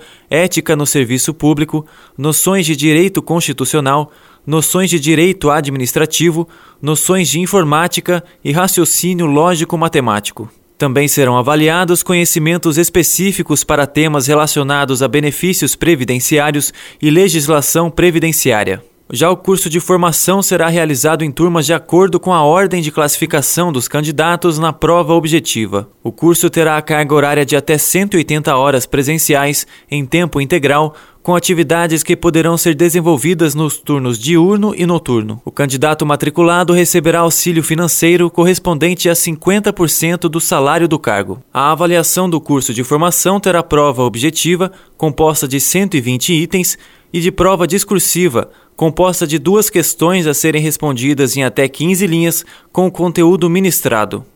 ética 0.65 0.75
no 0.75 0.87
serviço 0.87 1.35
público, 1.35 1.85
noções 2.17 2.65
de 2.65 2.75
direito 2.75 3.21
constitucional, 3.21 4.11
noções 4.47 4.89
de 4.89 4.99
direito 4.99 5.51
administrativo, 5.51 6.49
noções 6.81 7.29
de 7.29 7.39
informática 7.39 8.25
e 8.43 8.51
raciocínio 8.51 9.27
lógico-matemático. 9.27 10.51
Também 10.79 11.07
serão 11.07 11.37
avaliados 11.37 12.03
conhecimentos 12.03 12.79
específicos 12.79 13.63
para 13.63 13.87
temas 13.87 14.27
relacionados 14.27 15.03
a 15.03 15.09
benefícios 15.09 15.77
previdenciários 15.77 16.73
e 17.01 17.11
legislação 17.11 17.91
previdenciária. 17.91 18.83
Já 19.15 19.31
o 19.31 19.37
curso 19.37 19.71
de 19.71 19.79
formação 19.79 20.43
será 20.43 20.69
realizado 20.69 21.23
em 21.23 21.31
turmas 21.31 21.65
de 21.65 21.73
acordo 21.73 22.19
com 22.19 22.35
a 22.35 22.43
ordem 22.43 22.83
de 22.83 22.91
classificação 22.91 23.73
dos 23.73 23.87
candidatos 23.87 24.59
na 24.59 24.73
prova 24.73 25.15
objetiva. 25.15 25.89
O 26.03 26.11
curso 26.11 26.51
terá 26.51 26.77
a 26.77 26.83
carga 26.83 27.15
horária 27.15 27.47
de 27.47 27.55
até 27.55 27.79
180 27.79 28.57
horas 28.57 28.87
presenciais 28.87 29.69
em 29.89 30.05
tempo 30.05 30.41
integral, 30.41 30.97
com 31.23 31.37
atividades 31.37 32.03
que 32.03 32.17
poderão 32.17 32.57
ser 32.59 32.75
desenvolvidas 32.75 33.55
nos 33.55 33.79
turnos 33.79 34.19
diurno 34.19 34.75
e 34.77 34.85
noturno. 34.85 35.41
O 35.45 35.53
candidato 35.53 36.05
matriculado 36.05 36.73
receberá 36.73 37.21
auxílio 37.21 37.63
financeiro 37.63 38.29
correspondente 38.29 39.09
a 39.09 39.13
50% 39.13 40.23
do 40.23 40.41
salário 40.41 40.89
do 40.89 40.99
cargo. 40.99 41.41
A 41.53 41.71
avaliação 41.71 42.29
do 42.29 42.41
curso 42.41 42.75
de 42.75 42.83
formação 42.83 43.39
terá 43.39 43.63
prova 43.63 44.03
objetiva, 44.03 44.73
composta 44.97 45.47
de 45.47 45.61
120 45.61 46.33
itens, 46.33 46.77
e 47.15 47.21
de 47.21 47.31
prova 47.31 47.65
discursiva, 47.65 48.51
composta 48.75 49.25
de 49.25 49.39
duas 49.39 49.71
questões 49.71 50.27
a 50.27 50.35
serem 50.35 50.61
respondidas 50.61 51.37
em 51.37 51.45
até 51.45 51.69
15 51.69 52.05
linhas 52.09 52.45
com 52.73 52.89
o 52.89 52.91
conteúdo 52.91 53.49
ministrado. 53.49 54.27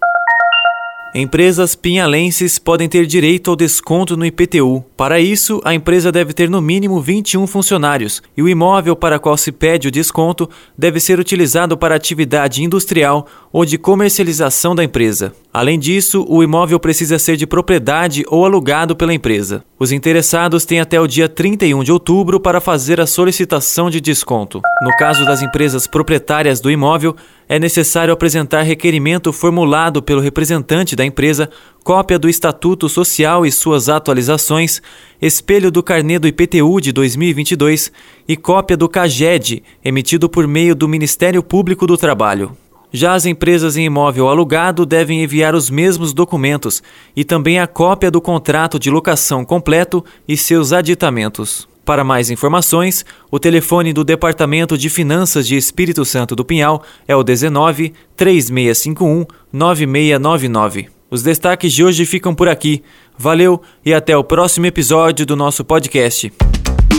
Empresas 1.14 1.74
pinhalenses 1.74 2.58
podem 2.58 2.86
ter 2.86 3.06
direito 3.06 3.48
ao 3.50 3.56
desconto 3.56 4.14
no 4.14 4.26
IPTU. 4.26 4.84
Para 4.94 5.18
isso, 5.18 5.58
a 5.64 5.72
empresa 5.72 6.12
deve 6.12 6.34
ter 6.34 6.50
no 6.50 6.60
mínimo 6.60 7.00
21 7.00 7.46
funcionários 7.46 8.22
e 8.36 8.42
o 8.42 8.48
imóvel 8.48 8.94
para 8.94 9.18
qual 9.18 9.34
se 9.36 9.50
pede 9.50 9.88
o 9.88 9.90
desconto 9.90 10.48
deve 10.76 11.00
ser 11.00 11.18
utilizado 11.18 11.78
para 11.78 11.94
atividade 11.94 12.62
industrial 12.62 13.26
ou 13.50 13.64
de 13.64 13.78
comercialização 13.78 14.74
da 14.74 14.84
empresa. 14.84 15.32
Além 15.52 15.78
disso, 15.78 16.26
o 16.28 16.42
imóvel 16.42 16.78
precisa 16.78 17.18
ser 17.18 17.36
de 17.36 17.46
propriedade 17.46 18.22
ou 18.28 18.44
alugado 18.44 18.94
pela 18.94 19.14
empresa. 19.14 19.64
Os 19.78 19.92
interessados 19.92 20.66
têm 20.66 20.78
até 20.78 21.00
o 21.00 21.06
dia 21.06 21.28
31 21.28 21.82
de 21.82 21.90
outubro 21.90 22.38
para 22.38 22.60
fazer 22.60 23.00
a 23.00 23.06
solicitação 23.06 23.88
de 23.88 24.00
desconto. 24.00 24.60
No 24.82 24.90
caso 24.98 25.24
das 25.24 25.40
empresas 25.40 25.86
proprietárias 25.86 26.60
do 26.60 26.70
imóvel, 26.70 27.16
é 27.48 27.58
necessário 27.58 28.12
apresentar 28.12 28.62
requerimento 28.62 29.32
formulado 29.32 30.02
pelo 30.02 30.20
representante 30.20 30.94
da 30.94 31.04
empresa, 31.04 31.48
cópia 31.82 32.18
do 32.18 32.28
Estatuto 32.28 32.88
Social 32.88 33.46
e 33.46 33.50
suas 33.50 33.88
atualizações, 33.88 34.82
espelho 35.20 35.70
do 35.70 35.82
carnê 35.82 36.18
do 36.18 36.28
IPTU 36.28 36.80
de 36.80 36.92
2022 36.92 37.90
e 38.28 38.36
cópia 38.36 38.76
do 38.76 38.88
CAGED, 38.88 39.62
emitido 39.82 40.28
por 40.28 40.46
meio 40.46 40.74
do 40.74 40.86
Ministério 40.86 41.42
Público 41.42 41.86
do 41.86 41.96
Trabalho. 41.96 42.54
Já 42.90 43.14
as 43.14 43.26
empresas 43.26 43.76
em 43.76 43.84
imóvel 43.84 44.28
alugado 44.28 44.86
devem 44.86 45.22
enviar 45.22 45.54
os 45.54 45.68
mesmos 45.68 46.12
documentos 46.12 46.82
e 47.14 47.22
também 47.22 47.58
a 47.58 47.66
cópia 47.66 48.10
do 48.10 48.20
contrato 48.20 48.78
de 48.78 48.90
locação 48.90 49.44
completo 49.44 50.04
e 50.26 50.36
seus 50.36 50.72
aditamentos. 50.72 51.68
Para 51.88 52.04
mais 52.04 52.28
informações, 52.28 53.02
o 53.30 53.38
telefone 53.38 53.94
do 53.94 54.04
Departamento 54.04 54.76
de 54.76 54.90
Finanças 54.90 55.48
de 55.48 55.56
Espírito 55.56 56.04
Santo 56.04 56.36
do 56.36 56.44
Pinhal 56.44 56.82
é 57.08 57.16
o 57.16 57.22
19 57.22 57.94
3651 58.14 59.24
9699. 59.50 60.90
Os 61.10 61.22
destaques 61.22 61.72
de 61.72 61.82
hoje 61.82 62.04
ficam 62.04 62.34
por 62.34 62.46
aqui. 62.46 62.82
Valeu 63.16 63.62
e 63.82 63.94
até 63.94 64.14
o 64.14 64.22
próximo 64.22 64.66
episódio 64.66 65.24
do 65.24 65.34
nosso 65.34 65.64
podcast. 65.64 66.30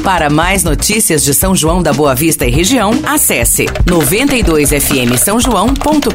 Para 0.03 0.27
mais 0.27 0.63
notícias 0.63 1.23
de 1.23 1.35
São 1.35 1.55
João 1.55 1.83
da 1.83 1.93
Boa 1.93 2.15
Vista 2.15 2.47
e 2.47 2.49
região, 2.49 2.89
acesse 3.05 3.65
92fm 3.85 5.15
São 5.17 5.39
João.com.br 5.39 6.09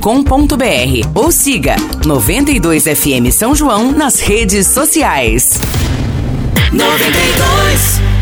ou 1.14 1.30
siga 1.30 1.76
92fm 2.04 3.30
São 3.30 3.54
João 3.54 3.92
nas 3.92 4.18
redes 4.18 4.66
sociais. 4.66 5.60
92 6.72 8.13